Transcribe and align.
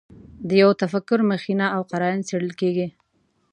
د 0.47 0.49
یوه 0.61 0.73
تفکر 0.81 1.19
مخینه 1.31 1.65
او 1.75 1.81
قراین 1.91 2.21
څېړل 2.27 2.51
کېږي. 2.59 2.87